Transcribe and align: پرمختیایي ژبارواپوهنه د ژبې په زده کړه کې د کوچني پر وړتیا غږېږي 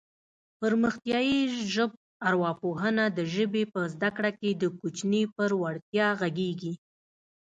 پرمختیایي 0.59 1.39
ژبارواپوهنه 1.73 3.03
د 3.17 3.19
ژبې 3.33 3.63
په 3.73 3.81
زده 3.93 4.09
کړه 4.17 4.31
کې 4.39 4.49
د 4.53 4.63
کوچني 4.79 5.23
پر 5.35 5.49
وړتیا 5.61 6.07
غږېږي 6.19 6.73